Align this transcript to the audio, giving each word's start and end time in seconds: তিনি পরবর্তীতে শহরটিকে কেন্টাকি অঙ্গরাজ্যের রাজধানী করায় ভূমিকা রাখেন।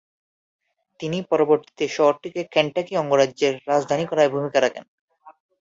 তিনি 0.99 1.17
পরবর্তীতে 1.31 1.85
শহরটিকে 1.89 2.41
কেন্টাকি 2.53 2.93
অঙ্গরাজ্যের 2.97 3.53
রাজধানী 3.67 4.05
করায় 4.07 4.31
ভূমিকা 4.33 4.59
রাখেন। 4.61 4.85